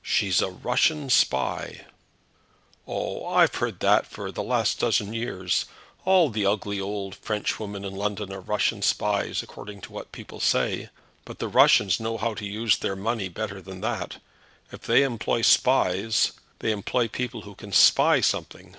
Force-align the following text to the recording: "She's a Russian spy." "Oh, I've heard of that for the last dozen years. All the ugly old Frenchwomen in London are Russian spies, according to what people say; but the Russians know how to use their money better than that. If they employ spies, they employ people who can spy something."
"She's 0.00 0.40
a 0.40 0.48
Russian 0.48 1.10
spy." 1.10 1.84
"Oh, 2.86 3.26
I've 3.26 3.54
heard 3.56 3.74
of 3.74 3.78
that 3.80 4.06
for 4.06 4.32
the 4.32 4.42
last 4.42 4.78
dozen 4.78 5.12
years. 5.12 5.66
All 6.06 6.30
the 6.30 6.46
ugly 6.46 6.80
old 6.80 7.16
Frenchwomen 7.16 7.84
in 7.84 7.94
London 7.94 8.32
are 8.32 8.40
Russian 8.40 8.80
spies, 8.80 9.42
according 9.42 9.82
to 9.82 9.92
what 9.92 10.10
people 10.10 10.40
say; 10.40 10.88
but 11.26 11.38
the 11.38 11.48
Russians 11.48 12.00
know 12.00 12.16
how 12.16 12.32
to 12.32 12.46
use 12.46 12.78
their 12.78 12.96
money 12.96 13.28
better 13.28 13.60
than 13.60 13.82
that. 13.82 14.22
If 14.70 14.84
they 14.84 15.02
employ 15.02 15.42
spies, 15.42 16.32
they 16.60 16.72
employ 16.72 17.08
people 17.08 17.42
who 17.42 17.54
can 17.54 17.72
spy 17.74 18.22
something." 18.22 18.74